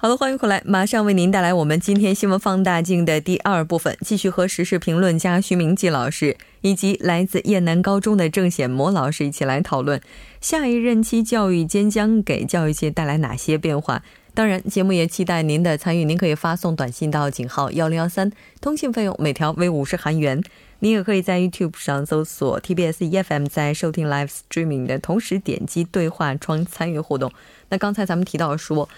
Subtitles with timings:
[0.00, 10.00] 好的，欢迎回来，马上为您带来我们今天新闻放大镜的第二部分，继续和时事评论家徐明季老师以及来自雁南高中的郑显模老师一起来讨论
[10.40, 14.04] 下一任期教育间将给教育界带来哪些变化。
[14.34, 20.40] 当然，节目也期待您的参与，您可以发送短信到井号幺零幺三，通信费用每条为五十韩元。
[20.78, 27.32] 您也可以在 YouTube 上搜索 TBS EFM，在收听 Live Streaming 的同时点击对话窗参与互动。
[27.70, 28.88] 那刚才咱们提到说。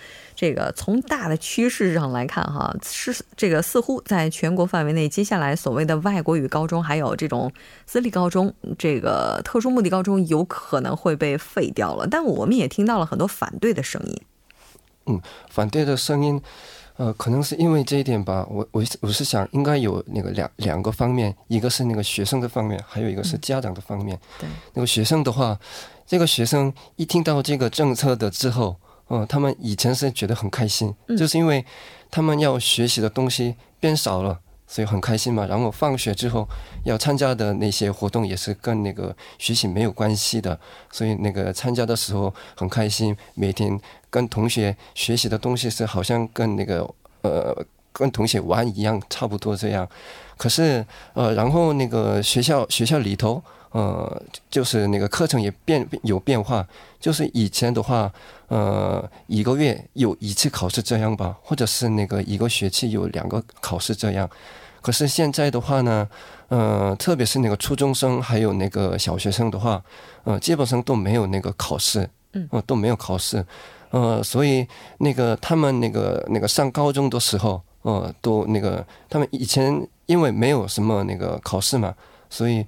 [0.41, 7.53] 这个从大的趋势上来看，哈，是这个似乎在全国范围内，接下来所谓的外国语高中，还有这种
[7.85, 12.07] 私立高中，这个特殊目的高中，有可能会被废掉了。
[12.11, 14.23] 但我们也听到了很多反对的声音。
[15.09, 16.41] 嗯，反对的声音，
[16.97, 18.47] 呃，可能是因为这一点吧。
[18.49, 24.19] 我我我是想，应该有那个两两个方面，一个是那个学生的方面，还有一个是家长的方面。
[24.39, 25.59] 对，那个学生的话，
[26.07, 28.77] 这个学生一听到这个政策的之后。
[29.13, 31.65] 嗯，他们以前是觉得很开心，就是因为
[32.11, 35.47] 他们要学习的东西变少了，所以很开心嘛。
[35.47, 36.49] 然后放学之后
[36.85, 40.59] 要参加的那些活动也是跟那个学习没有关系的，
[40.93, 43.17] 所以那个参加的时候很开心。
[43.35, 46.89] 每天跟同学学习的东西是好像跟那个
[47.23, 49.89] 呃跟同学玩一样，差不多这样。
[50.37, 53.43] 可是呃，然后那个学校学校里头。
[53.73, 56.67] 呃，就是那个课程也变有变化，
[56.99, 58.13] 就是以前的话，
[58.49, 64.29] 呃，一个月有一次考试这样吧，或者是那个一个学期有两个考试这样。
[64.83, 66.09] 可是现在的话呢，
[66.49, 69.81] 呃，特别是那个初中生还有那个小学生的话，
[70.25, 73.47] 呃，基本上都没有那个考试，嗯，都没有考试，
[73.91, 74.67] 呃，所以
[74.99, 81.95] 那个他们那个那个上高中的时候，呃，都那个他们以前因为没有什么那个考试嘛，
[82.29, 82.67] 所以。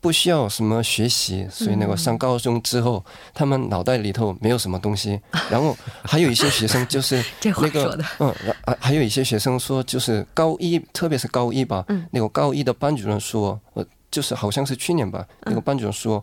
[0.00, 3.04] 不需要什么学习，所以那个上高中之后，
[3.34, 5.20] 他们脑袋里头没有什么东西。
[5.50, 16.22] 然后还有一些学生就是 那个，嗯，还还有一些学生说，就是高一，特别是高一吧，那个高一的班主任说，呃，就是好像是去年吧，那个班主任说，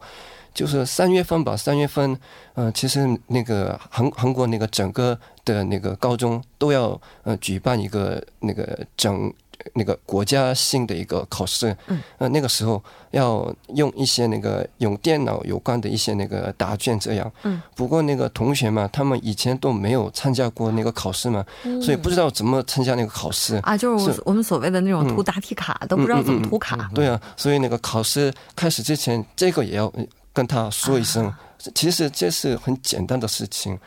[0.54, 2.18] 就是三月份吧，三月份，
[2.54, 9.34] 嗯，其实那个韩韩国那个整个的那个高中都要呃举办一个那个整。
[9.74, 12.82] 那个国家性的一个考试，嗯，呃，那个时候
[13.12, 21.44] 要用一些那个用电脑有关的一些那个答卷这样，嗯，不过那个同学嘛，他们以前都没有参加过那个考试嘛，
[21.82, 23.56] 所以不知道怎么参加那个考试。
[23.58, 29.92] 啊，就是我们所谓的那种涂答题卡，都不知道怎么涂卡，对啊，所以那个考试开始之前，这个也要
[30.36, 31.34] 跟他说一声。
[31.74, 33.80] 其实这是很简单的事情，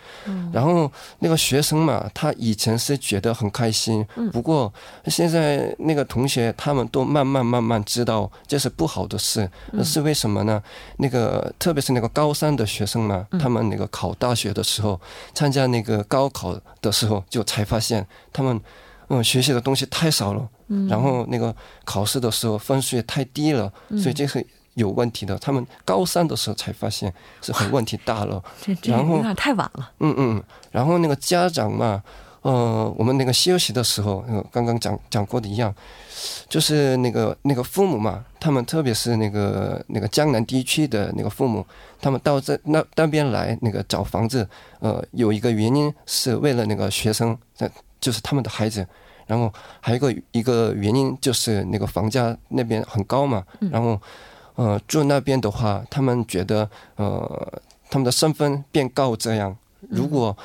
[0.52, 4.72] 然后那个学生嘛，他以前是觉得很开心，不过
[5.06, 10.60] 现在那个同学他们都慢慢慢慢知道这是不好的事，那是为什么呢？
[10.96, 15.00] 那个特别是那个高三的学生嘛，他们那个考大学的时候，
[15.32, 18.60] 参加那个高考的时候，就才发现他们
[19.08, 20.48] 嗯学习的东西太少了，
[20.88, 21.54] 然后那个
[21.84, 24.44] 考试的时候分数也太低了，所以这是。
[24.78, 27.12] 有问题的，他们高三的时候才发现
[27.42, 28.42] 是很问题大了，
[28.84, 29.90] 然后有点太晚了。
[29.98, 32.00] 嗯嗯，然后那个家长嘛，
[32.42, 35.74] 呃，我们那个休息的时候，刚刚讲讲过的一样，
[36.48, 41.66] 就是那个那个父母嘛，他们特别是那个那个江南地区的那个父母，
[42.00, 47.36] 他们到这那那边来那个找房子，呃，有一个原因是为了那个学生，
[48.00, 48.86] 就是他们的孩子，
[49.26, 53.42] 然后还有一个一个原因就是那个房价那边很高嘛，
[53.72, 54.00] 然后。
[54.58, 59.56] 呃，住那边的话，他们觉得呃，他们的身份变高这样。
[59.88, 60.36] 如果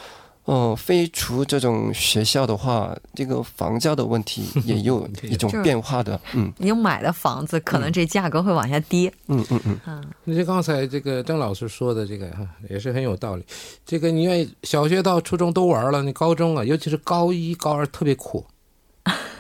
[0.45, 6.19] 呃非除这种学校的话，这个房价的问题也有 一种变化的。
[6.35, 9.11] 嗯，你买的房子可能这价格会往下跌。
[9.29, 9.79] 嗯嗯嗯。
[9.83, 13.43] 啊，那就刚才这个郑老师说的这个哈，也是很有道理。
[13.83, 18.45] 这个你愿意小学到初中都玩了，你高中啊，尤其是高一高二特别苦。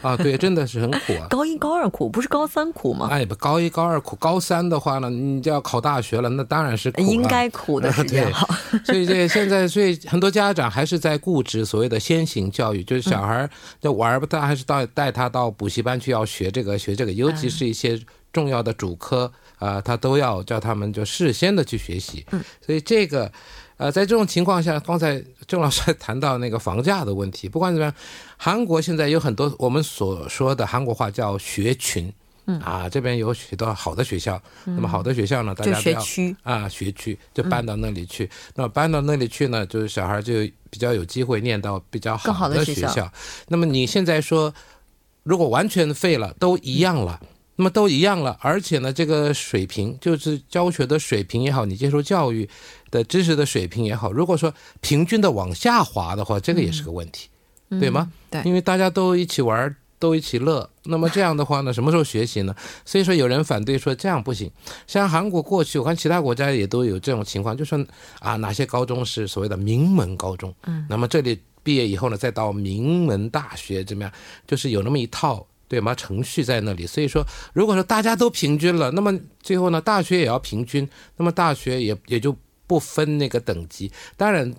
[0.01, 1.27] 啊，对，真的是很苦啊！
[1.31, 3.07] 高一高二苦，不是高三苦吗？
[3.09, 8.45] 哎，不，高一高二苦，高三的话呢，你就要考大学了，那当然是苦应该苦的时间 好。
[8.83, 13.49] 所以这现在，所以很多家长还是在固执所谓的先行教育，就是小孩
[13.79, 17.97] 就玩不，他还是到带他到补习班去要学这个学这个，尤其是一些
[18.33, 22.25] 重要的主科啊，他都要叫他们就事先的去学习。
[22.31, 23.31] 嗯，所以这个。
[23.83, 27.49] 呃，在这种情况下，刚才郑老师谈到那个房价的问题。
[27.49, 27.93] 不管怎么样，
[28.37, 32.09] 韩国现在有很多我们所说的韩国话叫学群，
[32.45, 38.29] 嗯啊，这边有许多好的学校，那么好的学校呢，大家学区啊学区就搬到那里去。
[38.55, 40.33] 那么搬到那里去呢，就是小孩就
[40.69, 43.11] 比较有机会念到比较好的学校。
[43.49, 44.53] 那么你现在说，
[45.23, 47.19] 如果完全废了，都一样了。
[47.55, 52.49] 那么都一样了，而且呢，这个水平就是教学的水平也好，你接受教育
[52.89, 54.51] 的知识的水平也好，如果说
[54.81, 57.29] 平均的往下滑的话，这个也是个问题，
[57.79, 58.11] 对吗？
[58.31, 62.55] 对，因为大家都一起玩，都一起乐，那么这样的话呢，什么时候学习呢？
[62.85, 64.49] 所以说有人反对说这样不行。
[64.87, 67.85] 像韩国过去，我看其他国家也都有这种情况，就说
[68.17, 74.11] 啊，哪些高中是所谓的名门高中，嗯，那么这里毕业以后呢，再到名门大学怎么样？
[74.47, 75.45] 就是有那么一套。
[75.73, 75.95] 对吗？
[75.95, 79.11] 程序在那里，所以说，如果说大家都平均了，那么
[79.41, 80.87] 最后呢，大学也要平均，
[81.17, 82.37] 那么大学也也就
[82.67, 83.91] 不分那个等级。
[84.15, 84.53] 当然，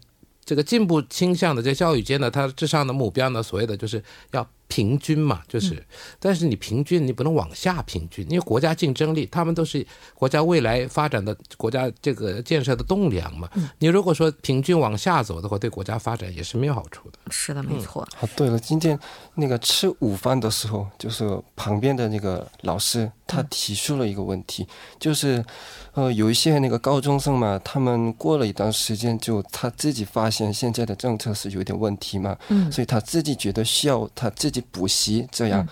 [0.44, 4.02] 这个进步倾向的这教育界呢，它至上的目标呢，所谓的就是
[4.32, 4.44] 要。
[4.74, 5.80] 平均嘛，就是，
[6.18, 13.48] 但是你平均，你不能往下平均，因为国家竞争力，他们都是国家未来发展的国家这个建设的栋梁嘛。
[13.78, 17.18] 你如果说平均往下走的话，对国家发展也是没有好处的。
[17.30, 18.02] 是的，没错。
[18.20, 18.98] 啊，对了，今天
[19.36, 24.66] 那个吃午饭的时候，就是旁边的那个老师他提出了一个问题，
[24.98, 25.44] 就是，
[25.92, 34.63] 呃，有一些那个高中生嘛，他们过了一段时间，就他自己发现现在的政策是有点问题嘛，嗯，所以他自己觉得需要他自己。
[34.70, 35.66] 补习这样，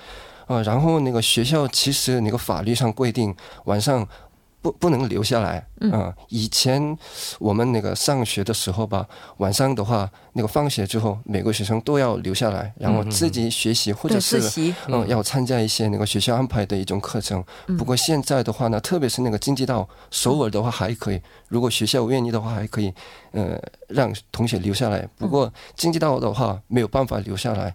[0.47, 3.35] 啊，然后那个学校其实那个法律上规定
[3.65, 4.07] 晚上。
[4.63, 6.15] 不不能留下来啊！
[6.29, 6.97] 以前
[7.41, 9.05] 我们那个上学的时候吧，
[9.39, 14.41] 晚上的话，那个放学之后，每个学生都要留下来，然后自己学习，或者是
[14.87, 17.45] 嗯，要参加一些那个学校安排的一种课程。
[17.77, 22.95] 不过现在的话呢，特别是那个经济道首尔的话还可以，如果学校愿意的话还可以，
[23.33, 23.61] 呃，
[23.95, 25.09] 让同学留下来。
[25.17, 27.75] 不过经济到的话没有办法留下来，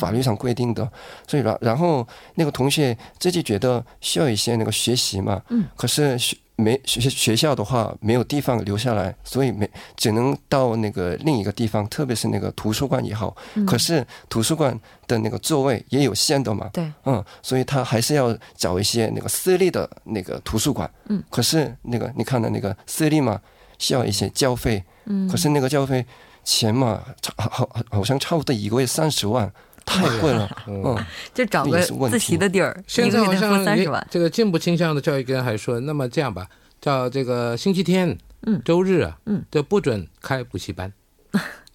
[0.00, 0.90] 法律上规定的。
[1.26, 6.36] 所以然然后那个同学自己觉得需要一些那个学习嘛，嗯，可是学。
[6.60, 13.36] 没学学校的话没有地方留下来，所以没只能到那个另一个地方，特别是那个图书馆也好。
[13.64, 14.76] 可是图书馆
[15.06, 16.68] 的那个座位也有限的嘛。
[16.72, 16.92] 对。
[17.04, 20.90] 嗯，所以他还是要找一些那个私立的那个图书馆。
[21.06, 21.22] 嗯。
[21.30, 23.40] 可是那个你看的那个私立嘛，
[23.78, 24.82] 需要一些交费。
[25.08, 25.28] 嗯。
[25.28, 26.06] 可是那个教费
[26.44, 27.02] 钱嘛，
[27.36, 29.52] 好好好像差不多一个月三十万。
[29.90, 30.94] 太贵了，嗯，
[31.32, 33.64] 就找个自习的地儿，现在好像
[34.10, 36.46] 这个进步倾向的教育跟还说，那么这样吧，
[36.78, 40.92] 叫这个星期天、嗯，周日啊，嗯，就不准开补习班，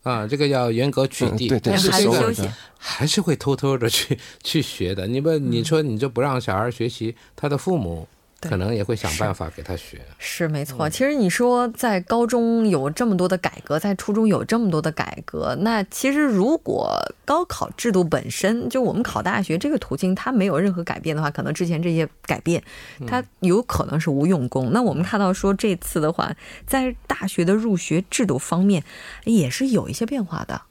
[0.04, 2.48] 啊，这个要严格取缔，对，但是休息
[2.78, 5.08] 还是会偷偷的去去学的。
[5.08, 8.08] 你不，你说你就不让小孩学习，他的父母。
[8.50, 10.90] 可能也会想办法给他学，是没错。
[10.90, 22.64] 其实你说在高中有这么多的改革，在初中有这么多的改革，那其实如果高考制度本身就我们考大学这个途径它没有任何改变的话，可能之前这些改变
[23.08, 24.72] 它有可能是无用功。
[24.72, 26.34] 那我们看到说这次的话，
[26.66, 28.84] 在大学的入学制度方面
[29.26, 30.62] 也是有一些变化的。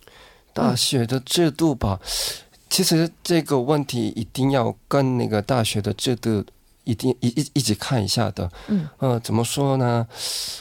[0.53, 1.99] 大学的制度吧，
[2.69, 6.44] 其实这个问题一定要跟那个大学的制度。
[6.84, 10.06] 一定一一一直看一下的，嗯，呃，怎么说呢？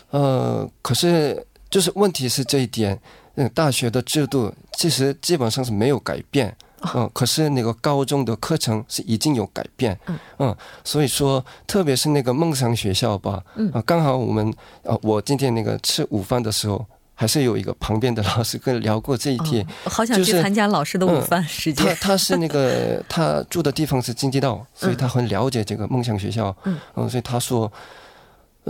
[0.10, 3.00] 呃，可是就是问题是这一点，
[3.36, 6.56] 嗯，大学的制度其实基本上是没有改变，
[6.94, 16.86] 嗯，可是那个高中的课程是已经有改变，嗯，嗯，所以说，特别是那个梦想学校吧，嗯，啊，刚好我们，呃，我今天那个吃午饭的时候。
[17.22, 21.86] 还是有一个旁边的老师跟聊过这一天，好想去参加老师的午饭时间。
[21.86, 26.56] 他他是那个他住的地方是经济道， 所以他很了解这个梦想学校。
[26.64, 27.72] 嗯，所以他说，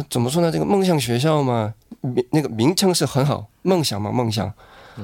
[0.10, 0.52] 怎么说呢？
[0.52, 4.52] 这个梦想学校嘛，名那个名称是很好，梦想嘛，梦想。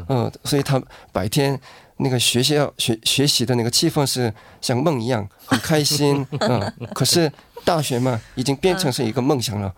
[0.09, 0.77] 嗯，所以他
[1.13, 1.57] 白天
[1.95, 6.27] 那个学校学学习的那个气氛是像梦一样很开心。
[6.41, 7.31] 嗯，可是
[7.63, 9.73] 大学嘛，已经变成是一个梦想了。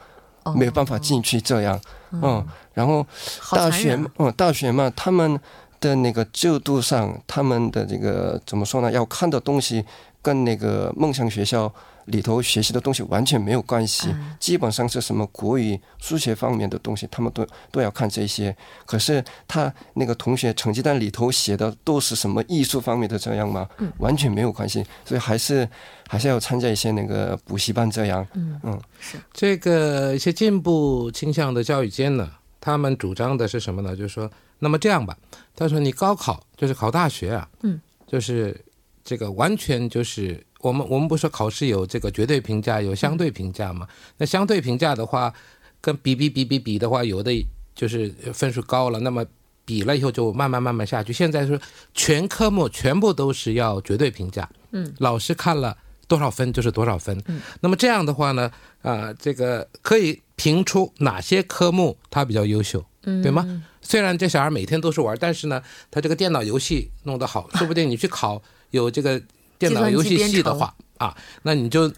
[0.56, 1.80] 没有办法进去这样，
[2.12, 2.44] 嗯，
[2.80, 3.06] 然后
[3.52, 5.38] 大学，嗯，大学嘛，他们
[5.82, 8.90] 的那个制度上，他们的这个怎么说呢？
[8.90, 9.84] 要看的东西
[10.22, 11.70] 跟那个梦想学校
[12.06, 14.08] 里头学习的东西完全没有关系，
[14.40, 18.56] 基本上是什么国语、数学方面的东西，他们都都要看这些。
[18.86, 23.68] 可是他那个同学成绩单里头写的都是什么艺术方面的这样吗？
[23.98, 25.68] 完全没有关系，所以还是。
[26.12, 28.26] 还是要参加一些那个补习班，这样。
[28.34, 32.28] 嗯嗯，是这个一些进步倾向的教育间呢，
[32.62, 33.96] 他们主张的是什么呢？
[33.96, 35.18] 就是说，那么这样吧，
[35.56, 38.60] 他说你高考就是考大学啊，嗯，就是
[39.04, 43.88] 这个完全就是我们我们不说考试有这个绝对评价，有相对评价嘛？
[44.18, 45.34] 那相对评价的话，
[45.80, 47.32] 跟比比比比比的话，有的
[47.74, 49.26] 就是分数高了，那么
[49.66, 51.14] 比了以后就慢慢慢慢下去。
[51.14, 51.60] 现在说
[51.94, 55.78] 全科目全部都是要绝对评价，嗯，老师看了。
[56.10, 57.24] 多少分就是多少分。
[57.62, 58.52] 那么这样的话呢，
[58.82, 63.64] 啊，这个可以评出哪些科目他比较优秀，对吗？
[63.82, 69.22] 虽然这小孩每天都是玩，但是呢，他这个电脑游戏弄得好， 说不定你去考有这个
[69.58, 71.92] 电脑游戏系的话啊，那你就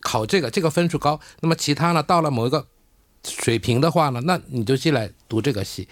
[0.00, 1.20] 考这个，这个分数高。
[1.40, 2.66] 那么其他呢，到了某一个
[3.24, 5.88] 水平的话呢，那你就进来读这个系。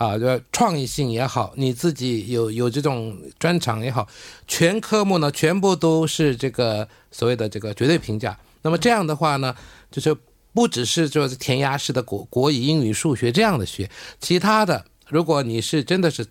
[0.00, 4.08] 啊，就创意性也好，你自己有有这种专长也好，
[4.48, 8.38] 全科目呢全部都是这个所谓的这个绝对评价。
[8.62, 9.54] 那么这样的话呢，
[9.90, 10.16] 就是
[10.54, 16.26] 不只是就是填鸭式的国国语、英语、数学这样的学，其他的如果你是真的是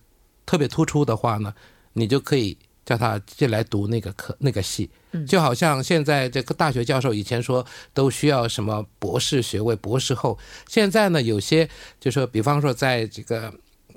[0.47, 1.53] 特别突出的话呢，
[1.93, 4.89] 你就可以叫他进来读那个课那个系。
[5.27, 11.67] 就好像现在这个大学教授以前说都需要什么博士学位、博士后，现在呢有些
[11.99, 13.51] 就说，比方说在这个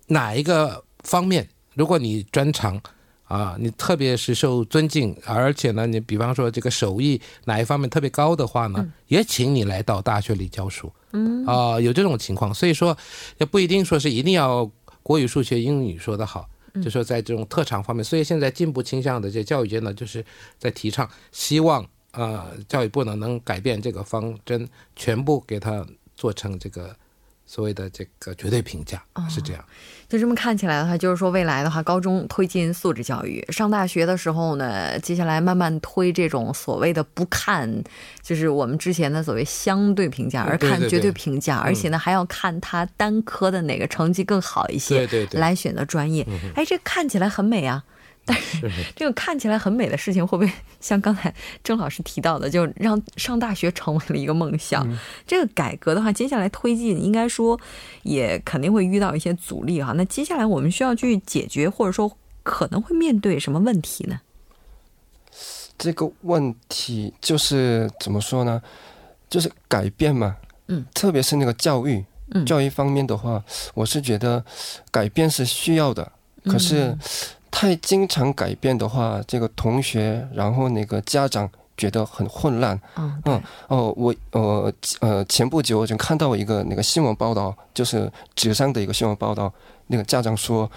[0.06, 2.80] 哪一个方面，如果你专长
[3.24, 10.90] 啊，你特别是受尊敬，而且呢你比方说这个手艺哪一方面特别高的话呢，也请你来到大学里教书。
[11.12, 12.96] 嗯啊，有这种情况，所以说
[13.36, 14.70] 也不一定说是一定要
[15.02, 16.48] 国语、数学、英语说得好。
[16.80, 20.24] 就说在这种特长方面，所以现在进步倾向的这教育界呢，就是
[20.58, 26.96] 在提倡，希望呃教育部呢能改变这个方针，全部给它做成这个。
[27.52, 29.62] 所谓的这个绝对评价是这样，
[30.08, 37.70] 就这么看起来的话，就是说未来的话，高中推进素质教育，上大学的时候呢，接下来慢慢推这种所谓的不看，
[38.22, 46.26] 就是我们之前的所谓相对评价，而看绝对评价，而且呢还要看他单科的哪个成绩更好一些，对对，来选择专业。
[46.54, 47.84] 哎，这看起来很美啊。
[48.24, 54.86] 但是这个看起来很美的事情，会不会像刚才郑老师提到的，就让上大学成为了一个梦想？
[55.26, 57.58] 这个改革的话，接下来推进，应该说
[58.04, 59.92] 也肯定会遇到一些阻力哈。
[59.96, 64.20] 那接下来我们需要去解决，或者说可能会面对什么问题呢？
[65.76, 68.62] 这个问题就是怎么说呢？
[69.28, 70.36] 就是改变嘛。
[70.68, 72.04] 嗯，特别是那个教育，
[72.46, 73.42] 教育方面的话，
[73.74, 74.44] 我是觉得
[74.92, 76.12] 改变是需要的，
[76.44, 76.96] 可是。
[77.52, 82.80] 太经常改变的话，这个同学，然后那个家长觉得很混乱。
[82.96, 89.52] 嗯，嗯，哦，我，呃，呃，前不久我就看到一个那个新闻报道，就是纸上的一个新闻报道，
[89.86, 90.68] 那个家长说，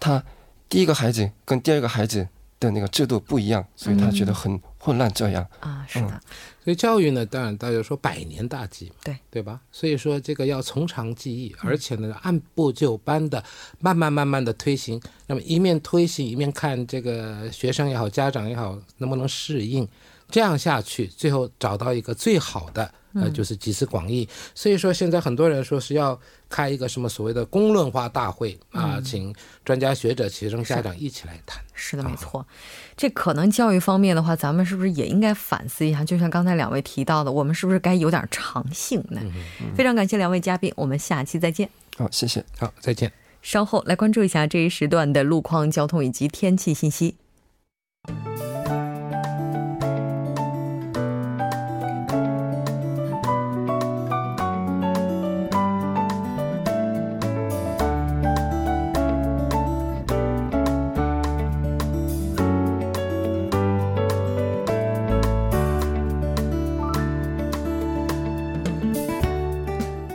[0.00, 0.20] 他
[0.68, 2.26] 第一个孩子跟第二个孩子
[2.58, 5.12] 的那个制度不一样，所以他觉得很混乱。
[5.12, 6.20] 这样啊，是的。
[6.64, 9.60] 所以教育呢，当然大家说百年大计，对对吧？
[9.70, 13.44] 所以说这个要从长计议，而且呢按部就班的，
[13.80, 14.98] 慢慢慢慢的推行。
[15.26, 19.86] 那么一面推行，一面看这个学生也好，家长也好，能不能适应。
[20.30, 22.90] 这样下去，最后找到一个最好的。
[23.14, 26.18] 呃，就是集思广益，所以说现在很多人说是要
[26.48, 31.62] 开一个什么所谓的公论化大会啊，请专家学者、学生、家长一起来谈。
[31.74, 32.46] 是的，没错。
[32.96, 36.04] 这可能教育方面的话，咱们是不是也应该反思一下？
[36.04, 39.20] 就像刚才两位提到的，我们是不是该有点长性呢？
[39.76, 41.68] 非常感谢两位嘉宾，我们下期再见。
[41.96, 42.44] 好，谢谢。
[42.58, 43.12] 好，再见。
[43.42, 47.16] 稍后来关注一下这一时段的路况、交通以及天气信息。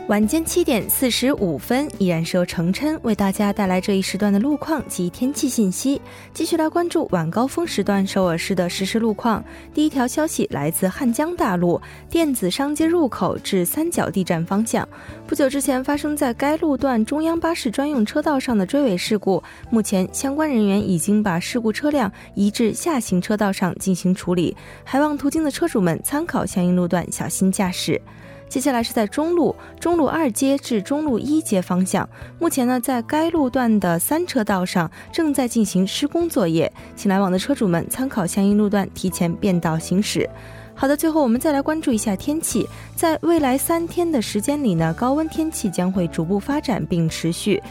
[0.09, 6.01] 晚间七点四十五分，依然是由程琛为大家带来这一时段的路况及天气信息。
[6.33, 9.45] 继续来关注晚高峰时段首尔市的实时路况。
[9.71, 14.87] 第一条消息来自汉江大路电子商街入口至三角地站方向，
[15.27, 28.01] 不久之前发生在该路段中央巴士专用车道上的追尾事故，目前相关人员已经把事故车辆移至下行车道上进行处理，还望途经的车主们参考相应路段，小心驾驶。
[28.49, 40.27] 接下来是在中路中路二街至中路一街方向，目前呢，在该路段的三车道上正在进行施工作业，请来往的车主们参考相应路段提前变道行驶。
[40.73, 47.61] 好的，最后我们再来关注一下天气，在未来三天的时间里呢，高温天气将会逐步发展并持续。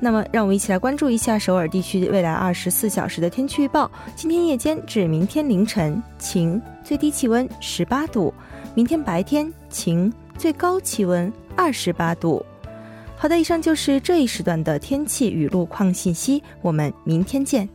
[0.00, 8.32] 那么，让我们一起来关注一下首尔地区未来二十四小时的天气预报：今天夜间至明天凌晨晴，最低气温十八度；
[8.74, 10.12] 明天白天晴。
[10.36, 12.44] 最高气温二十八度。
[13.16, 16.42] 好的，以上就是这一时段的天气与路况信息。
[16.60, 17.68] 我们明天见。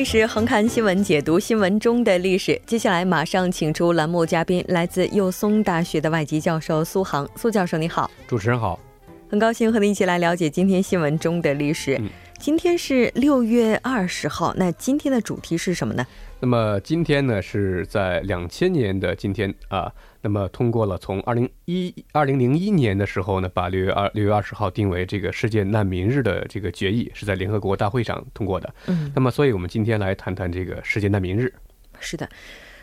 [0.00, 2.58] 历史，横看新闻，解读新闻中的历史。
[2.64, 7.28] 接下来马上请出栏目嘉宾，来自幼松大学的外籍教授苏杭。
[7.36, 8.10] 苏教授，你好！
[8.26, 8.80] 主持人好，
[9.28, 12.00] 很高兴和您一起来了解今天新闻中的历史。
[12.40, 16.06] 今天是六月二十号，那今天的主题是什么呢？
[16.40, 19.92] 那么今天呢，是在两千年的今天啊。
[20.22, 28.74] 那么通过了从二零一二零零一年的时候呢，把六月二六月二十号定为这个世界难民日的这个决议，是在联合国大会上通过的。
[28.86, 31.52] 嗯，那么所以我们今天来谈谈这个世界难民日。
[32.00, 32.26] 是的。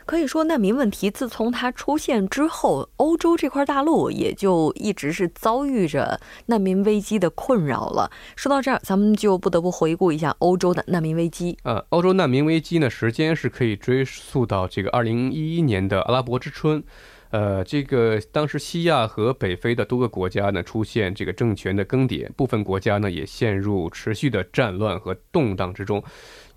[0.08, 8.10] 可以说，难民问题自从它出现之后，欧洲这块大陆也就一直是遭遇着难民危机的困扰了。
[8.38, 11.58] 说到这儿，咱们就不得不回顾一下欧洲的难民危机。
[11.64, 16.82] 呃，欧洲难民危机呢，时间是可以追溯到这个二零一一年的阿拉伯之春。
[17.30, 26.02] 呃，这个当时西亚和北非的多个国家呢，出现这个政权的更迭，部分国家呢也陷入持续的战乱和动荡之中。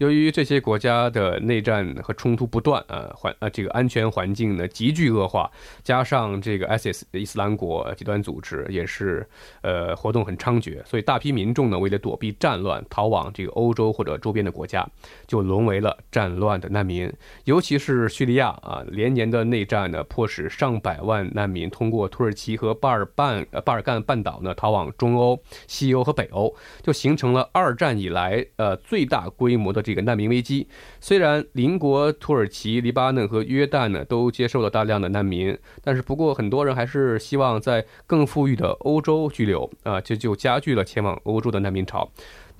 [0.01, 5.51] 由于这些国家的内战和冲突不断，啊环啊这个安全环境呢急剧恶化，
[5.83, 9.29] 加上这个 ISIS 伊斯兰国极端组织也是
[9.61, 14.89] 呃活动很猖獗，所以大批民众呢为了躲避战乱，逃往这个欧洲或者周边的国家，
[15.27, 17.13] 就沦为了战乱的难民。
[17.45, 29.85] 尤其是叙利亚啊，连年的内战呢，迫使上百万难民通过土耳其和巴尔半巴尔干半岛呢逃往中欧、西欧和北欧，就形成了二战以来呃最大规模的。
[29.91, 30.69] 这个难民危机，
[31.01, 42.09] 虽然邻国土耳其、黎巴嫩和约旦呢都接受了大量的难民，但是不过很多人还是希望在更富裕的欧洲居留啊，这就加剧了前往欧洲的难民潮。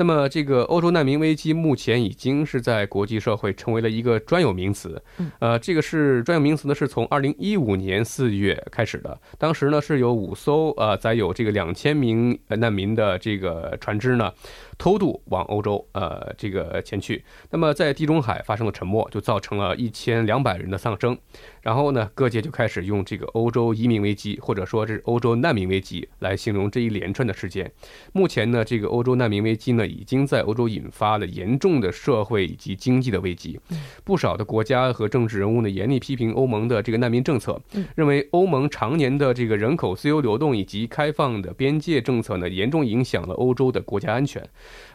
[0.01, 5.03] 那么，这个欧洲难民危机目前已经是在国际社会成为了一个专有名词。
[5.41, 9.21] 呃，这个是专有名词呢，是从二零一五年四月开始的。
[9.37, 14.33] 当时呢，是有五艘呃载有这个两千名难民的这个船只呢。
[14.79, 21.15] 偷渡往欧洲，呃，这个前去，那么在地中海发生了沉没，就造成了一千两百人的丧生。
[21.63, 27.71] 然后呢，各界就开始用这个欧洲移民危机，或者说是欧洲难民危机来形容这一连串的事件。
[28.13, 33.59] 目前呢，这个欧洲难民危机呢，已经在欧洲引发了严重的社会以及经济的危机。
[34.05, 37.61] 不少的国家和政治人物呢，严厉批评欧盟的这个难民政策，
[37.95, 44.43] 认为欧盟常年的这个人口自由流动以及开放的边界政策呢，严重影响了欧洲的国家安全。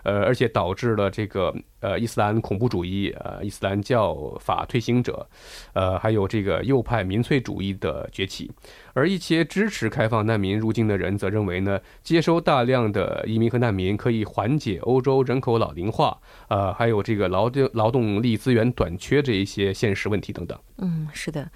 [0.05, 5.27] 呃，而且导致了这个呃伊斯兰恐怖主义、呃伊斯兰教法推行者，
[5.73, 8.49] 呃还有这个右派民粹主义的崛起。
[8.93, 20.57] 而一些支持开放难民入境的人则认为呢，接收大量的移民和难民可以缓解欧洲人口老龄化，呃还有这个劳动劳动力资源短缺这一些现实问题等等。
[20.77, 21.49] 嗯，是的。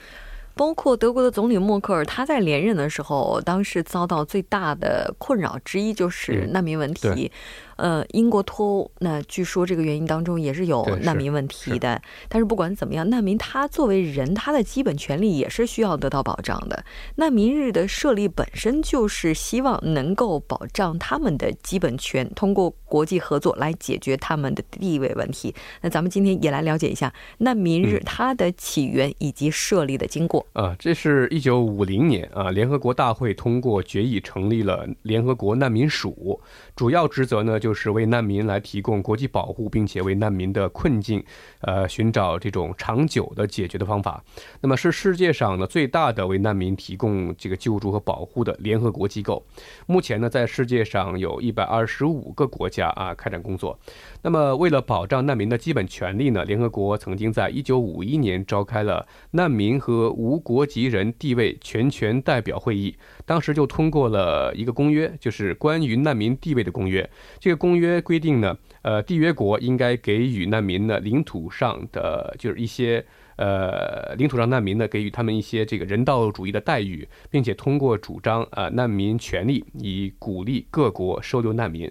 [0.56, 7.32] 包括德国的总理默克尔，他在连任的时候，当时遭到最大的困扰之一就是难民问题。
[7.80, 12.02] 呃，英国脱欧，那据说这个原因当中也是有难民问题的。
[12.28, 16.84] 但是不管怎么样，难民他作为人，他的基本权利也是需要得到保障的。
[17.16, 25.56] 难民日的设立本身就是希望能够保障他们的基本权，通过国际合作来解决他们的地位问题。
[25.82, 30.46] 那咱们今天也来了解一下难民日它的起源以及设立的经过。
[30.52, 36.38] 啊，这是一九五零年啊，联合国大会通过决议成立了联合国难民署，
[36.76, 37.69] 主要职责呢就。
[37.70, 41.24] 就是为难民来提供国际保护，并且为难民的困境，
[41.62, 44.24] 呃，寻找这种长久的解决的方法。
[44.60, 49.46] 那么是世界上呢最大的为难民提供这个救助和保护的联合国机构。
[49.86, 53.78] 目前呢，在世界上有一百二十五个国家啊开展工作。
[54.22, 62.94] 那么为了保障难民的基本权利呢，联合国曾经在一九五一年召开了难民和无国籍人地位全权代表会议，
[63.26, 67.10] 当时就通过了一个公约，就是关于难民地位的公约。
[67.40, 73.06] 这个公约规定呢，呃，缔约国应该给予难民呢领土上的就是一些
[73.38, 81.90] 呃领土上难民呢给予他们一些这个人道主义的待遇，并且通过主张啊难民权利，以鼓励各国收留难民。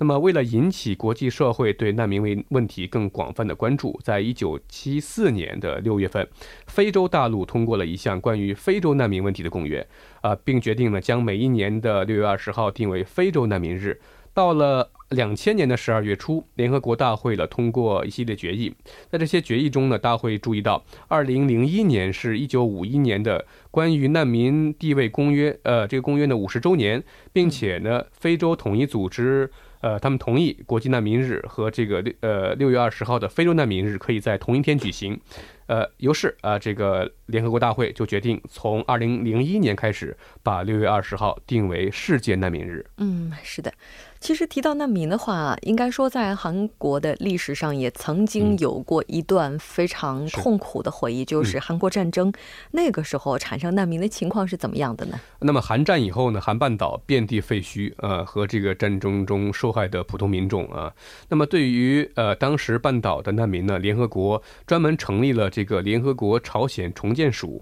[0.00, 6.26] 那么，为了引起国际社会对难民问问题更广泛的关注，在一九七四年的六月份，
[6.68, 9.84] 非洲大陆通过了一项关于非洲难民问题的公约
[10.20, 14.00] 啊，并决定呢将每一年的六月二十号定为非洲难民日。
[14.32, 18.72] 到了两千年的十二月初，联合国大会了通过一系列决议。
[19.10, 35.20] 在这些决议中呢，大会注意到，二零零一年是一九五一年的关于难民地位公约，呃，这个公约的五十周年，并且呢，非洲统一组织，呃，他们同意国际难民日和这个六呃六月二十号的非洲难民日可以在同一天举行。
[35.68, 42.84] 呃，于是啊，这个联合国大会就决定从二零零一年开始，把六月二十号定为世界难民日。
[42.96, 43.72] 嗯，是的。
[44.20, 52.32] 其实提到难民的话，应该说在韩国的历史上也曾经有过一段非常痛苦的回忆，就是韩国战争。
[52.72, 55.20] 那个时候产生难民的情况是怎么样的呢？
[55.38, 60.92] 那么韩战以后呢，韩半岛遍地废墟呃，和这个战争中受害的普通民众啊。
[61.28, 67.60] 那么对于呃当时半岛的难民呢，联合国专门成立了这个联合国朝鲜重建署。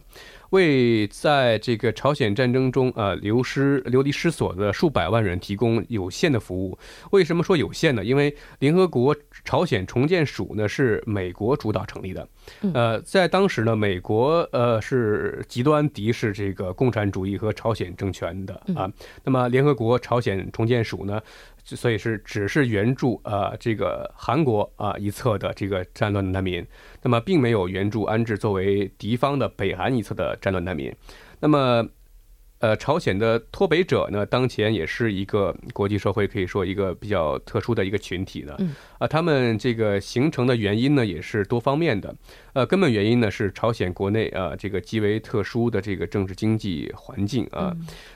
[0.51, 6.79] 为在这个朝鲜战争中呃流失流离失所的数百万人提供有限的服务。
[7.11, 8.05] 为什么说有限呢？
[8.05, 12.29] 因为联合国朝鲜重建署呢是美国主导成立的。
[12.75, 18.89] 呃，在当时呢，美国呃是极端敌视这个共产主义和朝鲜政权的啊。
[19.25, 21.21] 那么联合国朝鲜重建署呢？
[21.75, 26.65] 所以是只是援助呃这个韩国啊一侧的这个战乱难民，
[27.03, 30.95] 那么并没有援助安置作为敌方的北韩一侧的战乱难民，
[31.41, 31.89] 那么。
[32.67, 38.57] 呃，朝鲜的脱北者呢，当前也是一个国际社会可以说一个比较特殊的一个群体的。
[38.59, 42.13] 嗯，啊，他们这个形成的原因呢，也是多方面的。
[42.55, 47.73] 呃，根本原因呢是朝鲜国内啊这个极为特殊的这个政治经济环境啊。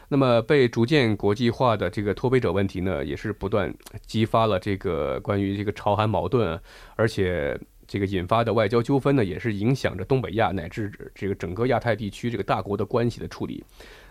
[0.09, 3.73] 那么被逐渐国际化的这个脱北者问题呢，也是不断
[4.05, 6.61] 激发了这个关于这个朝韩矛盾，
[6.97, 7.57] 而且。
[7.91, 13.65] 这个引发的外交纠纷呢，也是影响着东北亚乃至这个整个亚太地区这个大国的关系的处理。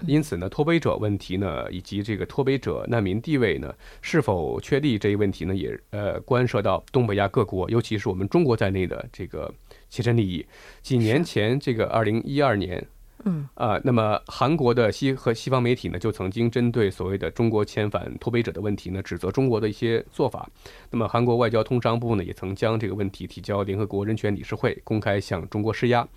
[0.06, 9.50] 因此呢，脱北者问题呢，以及这个脱北者难民地位呢，是否确立这一问题呢，也呃关涉到东北亚各国，尤其是我们中国在内的这个
[9.90, 10.46] 切身利益。
[10.82, 12.86] 几年前，这个二零一二年。
[13.26, 20.50] 嗯啊，那么韩国的西和西方媒体呢，就曾经针对所谓的中国遣返脱北者的问题呢，指责中国的一些做法。
[20.90, 26.08] 那么韩国外交通商部呢，也曾将这个问题提交联合国人权理事会，公开向中国施压。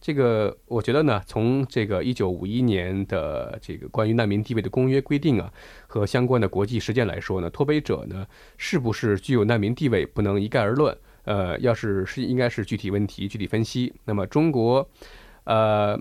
[0.00, 5.52] 这个我觉得呢，从这个一九五一年的这个关于难民地位的公约规定啊，
[5.88, 8.24] 和相关的国际实践来说呢，脱北者呢，
[8.56, 10.96] 是不是具有难民地位，不能一概而论。
[11.24, 13.92] 呃，要是是应该是具体问题具体分析。
[14.04, 14.88] 那么中国，
[15.42, 16.00] 呃。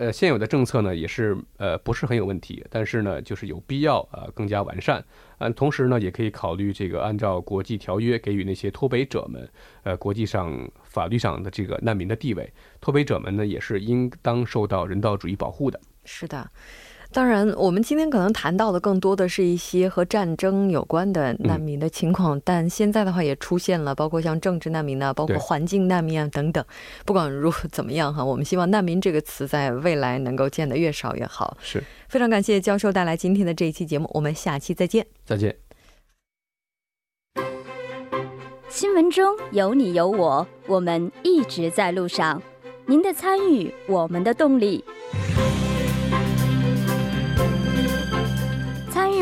[0.00, 5.04] 呃，现有的政策呢也是呃不是很有问题，但是呢就是有必要呃更加完善，
[5.36, 9.46] 嗯，同时呢也可以考虑这个按照国际条约给予那些脱北者们
[9.82, 15.78] 呃国际上法律上的这个难民的地位，脱北者们呢也是应当受到人道主义保护的。
[16.06, 16.50] 是的。
[17.12, 26.64] 当然，我们今天可能谈到的更多的是一些和战争有关的难民的情况，但现在的话也出现了，包括像政治难民啊，包括环境难民啊等等。
[27.04, 31.56] 不管如何怎么样哈，我们希望“难民”这个词在未来能够见得越少越好。
[31.60, 35.04] 是非常感谢教授带来今天的这一期节目，我们下期再见。
[35.24, 35.56] 再见。
[38.68, 42.40] 新闻中有你有我，我们一直在路上。
[42.86, 44.84] 您的参与，我们的动力。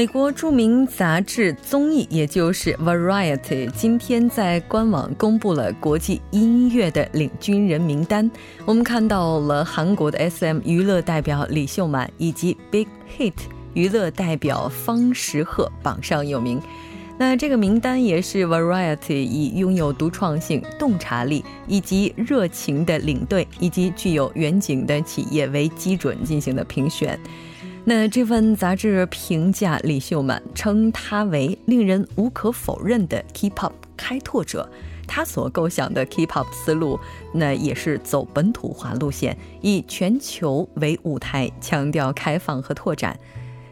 [0.00, 8.30] 美国著名杂志综艺，也就是《Variety》，今天在官网公布了国际音乐的领军人名单。
[8.64, 13.34] 我们看到了韩国的 SM 娱乐代表李秀满，以及 Big Hit
[13.74, 16.58] 娱乐代表方时赫榜上有名。
[17.18, 27.20] 那这个名单也是《Variety》以拥有独创性、洞察力以及热情的领队，以及具有远景的企业为基准进行的评选。
[27.84, 34.68] 那这份杂志评价李秀满，称他为令人无可否认的 K-pop 开拓者。
[35.06, 37.00] 他所构想的 K-pop 思路，
[37.32, 43.18] 那也是走本土化路线，以全球为舞台，强调开放和拓展。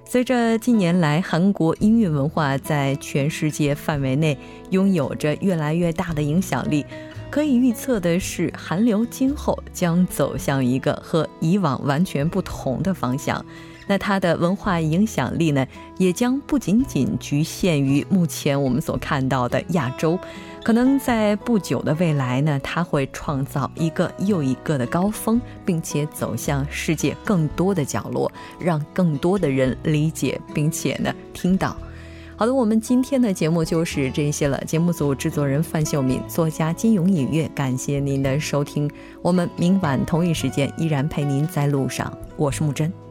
[0.05, 4.37] 随着近年来韩国音乐文化在全世界范围内
[4.71, 6.85] 拥有着越来越大的影响力，
[7.31, 13.45] 可以预测的是，韩流今后将走向一个和以往完全不同的方向。
[13.89, 20.19] 那它的文化影响力呢，也将不仅仅局限于目前我们所看到的亚洲，
[20.63, 31.77] 可能在不久的未来呢，它会创造一个又一个的高峰，并且走向世界更多的角落，让更多的人理解并且呢听到。
[32.37, 34.63] 好的，我们今天的节目就是这些了。
[34.65, 38.89] 节目组制作人范秀敏，作家金勇隐月，感谢您的收听。
[39.23, 42.17] 我们明晚同一时间依然陪您在路上。
[42.37, 43.08] 我是木真。